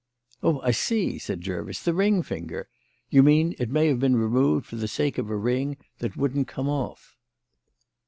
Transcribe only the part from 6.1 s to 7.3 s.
wouldn't come off."